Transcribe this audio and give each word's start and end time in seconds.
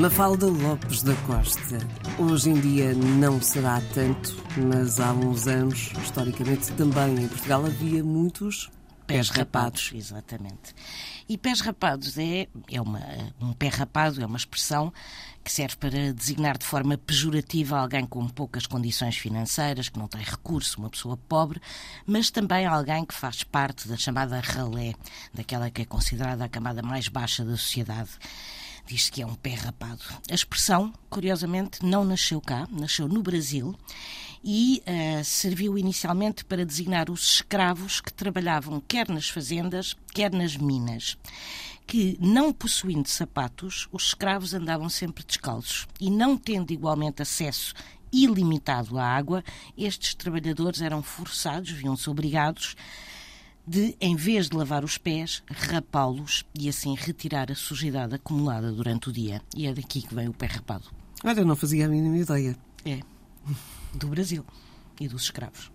Mafalda 0.00 0.46
Lopes 0.46 1.02
da 1.02 1.14
Costa. 1.26 1.76
Hoje 2.18 2.48
em 2.48 2.58
dia 2.58 2.94
não 2.94 3.38
será 3.38 3.82
tanto, 3.92 4.34
mas 4.56 4.98
há 4.98 5.12
uns 5.12 5.46
anos, 5.46 5.92
historicamente 6.02 6.72
também 6.72 7.24
em 7.24 7.28
Portugal, 7.28 7.66
havia 7.66 8.02
muitos 8.02 8.70
pés 9.06 9.28
rapados. 9.28 9.92
Exatamente. 9.94 10.74
E 11.28 11.36
pés 11.36 11.60
rapados 11.60 12.16
é, 12.16 12.48
é 12.72 12.80
uma, 12.80 13.02
um 13.42 13.52
pé 13.52 13.68
rapado, 13.68 14.22
é 14.22 14.24
uma 14.24 14.38
expressão 14.38 14.90
que 15.44 15.52
serve 15.52 15.76
para 15.76 16.14
designar 16.14 16.56
de 16.56 16.64
forma 16.64 16.96
pejorativa 16.96 17.78
alguém 17.78 18.06
com 18.06 18.26
poucas 18.26 18.66
condições 18.66 19.18
financeiras, 19.18 19.90
que 19.90 19.98
não 19.98 20.08
tem 20.08 20.22
recurso, 20.22 20.78
uma 20.78 20.88
pessoa 20.88 21.18
pobre, 21.28 21.60
mas 22.06 22.30
também 22.30 22.64
alguém 22.64 23.04
que 23.04 23.12
faz 23.12 23.44
parte 23.44 23.86
da 23.86 23.98
chamada 23.98 24.40
ralé, 24.40 24.94
daquela 25.34 25.68
que 25.68 25.82
é 25.82 25.84
considerada 25.84 26.42
a 26.42 26.48
camada 26.48 26.80
mais 26.80 27.06
baixa 27.08 27.44
da 27.44 27.58
sociedade 27.58 28.12
diz-se 28.86 29.10
que 29.10 29.22
é 29.22 29.26
um 29.26 29.34
pé 29.34 29.54
rapado. 29.54 30.02
A 30.30 30.34
expressão, 30.34 30.92
curiosamente, 31.08 31.84
não 31.84 32.04
nasceu 32.04 32.40
cá, 32.40 32.66
nasceu 32.70 33.08
no 33.08 33.22
Brasil 33.22 33.76
e 34.42 34.82
uh, 34.86 35.24
serviu 35.24 35.76
inicialmente 35.76 36.44
para 36.44 36.64
designar 36.64 37.10
os 37.10 37.34
escravos 37.34 38.00
que 38.00 38.12
trabalhavam 38.12 38.80
quer 38.80 39.08
nas 39.08 39.28
fazendas, 39.28 39.94
quer 40.12 40.32
nas 40.32 40.56
minas. 40.56 41.16
Que, 41.86 42.16
não 42.20 42.52
possuindo 42.52 43.08
sapatos, 43.08 43.88
os 43.90 44.04
escravos 44.04 44.54
andavam 44.54 44.88
sempre 44.88 45.24
descalços 45.24 45.88
e, 46.00 46.08
não 46.08 46.36
tendo 46.36 46.72
igualmente 46.72 47.20
acesso 47.20 47.74
ilimitado 48.12 48.98
à 48.98 49.04
água, 49.04 49.44
estes 49.76 50.14
trabalhadores 50.14 50.80
eram 50.80 51.02
forçados, 51.02 51.70
viam-se 51.70 52.08
obrigados 52.10 52.76
de, 53.66 53.96
em 54.00 54.16
vez 54.16 54.48
de 54.48 54.56
lavar 54.56 54.84
os 54.84 54.96
pés, 54.96 55.42
rapá-los 55.50 56.44
e 56.54 56.68
assim 56.68 56.94
retirar 56.94 57.50
a 57.50 57.54
sujidade 57.54 58.14
acumulada 58.14 58.72
durante 58.72 59.08
o 59.08 59.12
dia. 59.12 59.42
E 59.54 59.66
é 59.66 59.74
daqui 59.74 60.02
que 60.02 60.14
vem 60.14 60.28
o 60.28 60.32
pé 60.32 60.46
rapado. 60.46 60.84
Olha, 61.22 61.44
não 61.44 61.56
fazia 61.56 61.86
a 61.86 61.88
mínima 61.88 62.16
ideia. 62.16 62.56
É, 62.84 63.00
do 63.94 64.08
Brasil 64.08 64.44
e 64.98 65.08
dos 65.08 65.24
escravos. 65.24 65.68